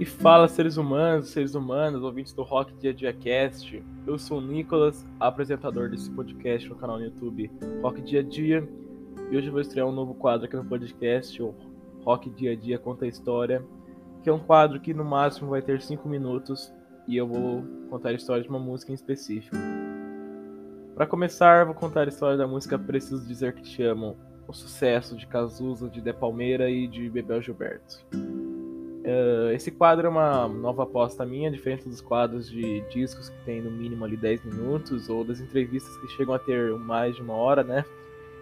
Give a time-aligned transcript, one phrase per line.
[0.00, 3.82] E fala seres humanos, seres humanos, ouvintes do Rock Dia Dia Cast.
[4.06, 7.50] Eu sou o Nicolas, apresentador desse podcast no canal no YouTube
[7.82, 8.68] Rock Dia Dia.
[9.28, 11.52] E hoje eu vou estrear um novo quadro aqui no podcast, o
[12.04, 13.60] Rock Dia Dia Conta a História,
[14.22, 16.72] que é um quadro que no máximo vai ter 5 minutos
[17.08, 19.56] e eu vou contar a história de uma música em específico.
[20.94, 25.16] Para começar, vou contar a história da música Preciso Dizer Que Te Amo, o sucesso
[25.16, 28.06] de Cazuza, de De Palmeira e de Bebel Gilberto.
[29.08, 33.62] Uh, esse quadro é uma nova aposta minha, diferente dos quadros de discos que tem
[33.62, 37.32] no mínimo ali 10 minutos, ou das entrevistas que chegam a ter mais de uma
[37.32, 37.86] hora, né?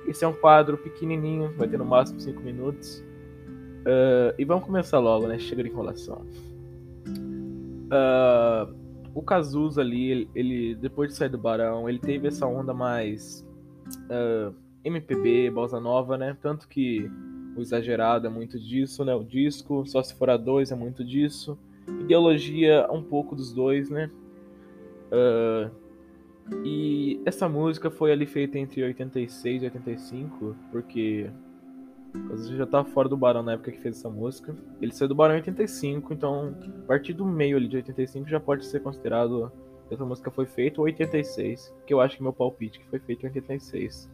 [0.08, 2.98] Esse é um quadro pequenininho, vai ter no máximo 5 minutos.
[3.82, 5.38] Uh, e vamos começar logo, né?
[5.38, 6.26] Chega de enrolação.
[7.86, 8.74] Uh,
[9.14, 13.46] o Cazuza ali, ele, ele, depois de sair do Barão, ele teve essa onda mais
[14.82, 16.36] MPB, bossa nova, né?
[16.42, 17.08] Tanto que
[17.56, 19.14] o exagerado é muito disso, né?
[19.14, 21.58] O disco, só se for a dois é muito disso.
[22.00, 24.10] Ideologia, um pouco dos dois, né?
[25.06, 25.70] Uh,
[26.64, 31.30] e essa música foi ali feita entre 86 e 85, porque
[32.28, 34.54] você já estava fora do Barão na época que fez essa música.
[34.80, 36.54] Ele saiu do Barão em 85, então
[36.84, 39.50] a partir do meio ali de 85 já pode ser considerado
[39.88, 42.86] que essa música foi feita, ou 86, que eu acho que é meu palpite que
[42.86, 44.10] foi feito em 86,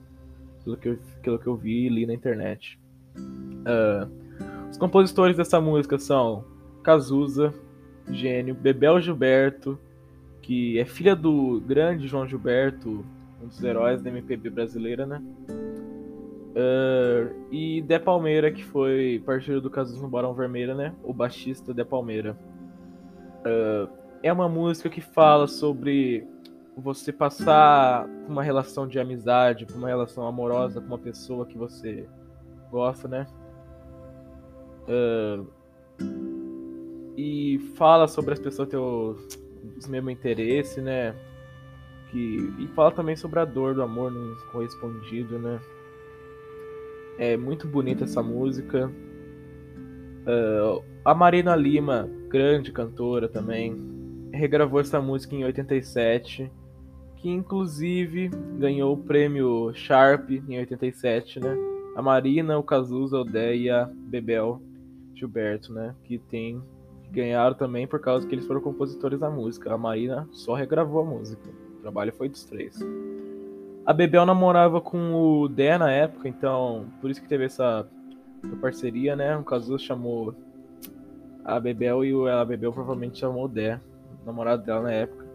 [0.65, 2.79] pelo que eu, pelo que eu vi e li na internet.
[3.17, 6.45] Uh, os compositores dessa música são
[6.83, 7.53] Cazuza,
[8.11, 9.79] gênio, Bebel Gilberto,
[10.41, 13.05] que é filha do grande João Gilberto,
[13.43, 15.23] um dos heróis da MPB brasileira, né?
[16.53, 20.95] Uh, e De Palmeira, que foi parceiro do Cazuza no Barão Vermelho, né?
[21.03, 22.37] O baixista De Palmeira.
[23.41, 23.89] Uh,
[24.23, 26.27] é uma música que fala sobre
[26.77, 32.07] você passar uma relação de amizade, uma relação amorosa com uma pessoa que você
[32.73, 33.27] gosta, né?
[34.89, 35.47] Uh,
[37.17, 39.15] e fala sobre as pessoas ter o,
[39.77, 41.15] os mesmos interesses, né?
[42.11, 45.61] Que, e fala também sobre a dor do amor não correspondido, né?
[47.19, 48.91] É muito bonita essa música.
[50.27, 53.77] Uh, a Marina Lima, grande cantora também,
[54.33, 56.51] regravou essa música em 87,
[57.17, 61.72] que inclusive ganhou o prêmio Sharp em 87, né?
[61.95, 64.61] A Marina, o Cazuza, o a Bebel
[65.15, 65.95] Gilberto, né?
[66.05, 66.63] Que tem
[67.11, 69.73] ganharam também por causa que eles foram compositores da música.
[69.73, 71.43] A Marina só regravou a música.
[71.79, 72.81] O trabalho foi dos três.
[73.85, 77.87] A Bebel namorava com o Dé na época, então por isso que teve essa,
[78.61, 79.37] parceria, né?
[79.37, 80.35] O Cazuza chamou
[81.45, 83.81] a Bebel e a Bebel provavelmente chamou o Dé,
[84.25, 85.27] namorado dela na época.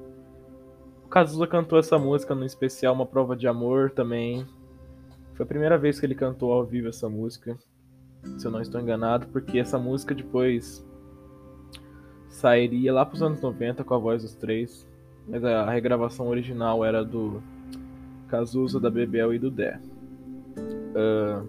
[1.06, 4.46] O Cazuza cantou essa música no especial Uma Prova de Amor também,
[5.38, 7.56] foi a primeira vez que ele cantou ao vivo essa música,
[8.40, 10.84] se eu não estou enganado, porque essa música depois
[12.28, 14.88] sairia lá para os anos 90 com a voz dos três,
[15.28, 17.40] mas a regravação original era do
[18.28, 19.80] Cazuza, da Bebel e do Dé.
[20.96, 21.48] Uh,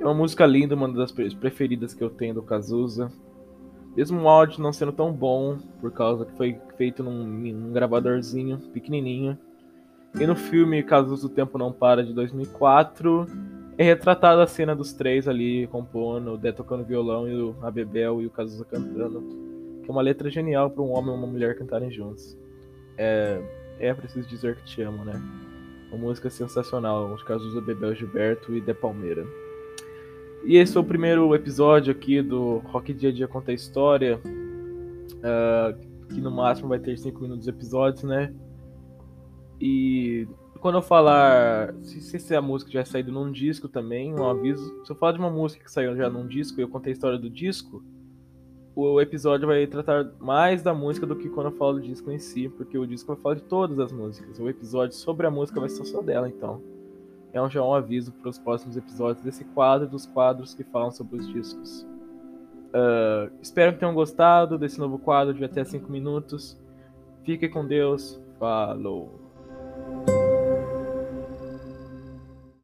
[0.00, 3.12] é uma música linda, uma das preferidas que eu tenho do Cazuza.
[3.94, 8.58] Mesmo o áudio não sendo tão bom, por causa que foi feito num, num gravadorzinho
[8.72, 9.38] pequenininho,
[10.20, 13.26] e no filme Casos do Tempo Não Para, de 2004,
[13.76, 18.22] é retratada a cena dos três ali compondo, o Dé tocando violão e o Abebel
[18.22, 19.20] e o Cazuza cantando.
[19.82, 22.38] Que é uma letra genial para um homem e uma mulher cantarem juntos.
[22.96, 23.42] É,
[23.80, 25.20] é preciso dizer que te amo, né?
[25.90, 29.26] Uma música sensacional, de Cazuza, Bebel Gilberto e De Palmeira.
[30.44, 34.20] E esse foi o primeiro episódio aqui do Rock Dia a Dia Conta a História.
[34.24, 38.32] Uh, que no máximo vai ter 5 minutos de episódios, né?
[39.60, 40.26] E
[40.60, 44.82] quando eu falar, se, se a música já saído num disco também, um aviso.
[44.84, 46.94] Se eu falar de uma música que saiu já num disco e eu contei a
[46.94, 47.82] história do disco,
[48.74, 52.18] o episódio vai tratar mais da música do que quando eu falo do disco em
[52.18, 54.38] si, porque o disco vai falar de todas as músicas.
[54.40, 56.60] O episódio sobre a música vai ser só dela, então.
[57.32, 60.90] É um, já um aviso para os próximos episódios desse quadro dos quadros que falam
[60.90, 61.82] sobre os discos.
[62.70, 66.58] Uh, espero que tenham gostado desse novo quadro de até 5 minutos.
[67.22, 68.20] Fique com Deus.
[68.38, 69.23] Falou!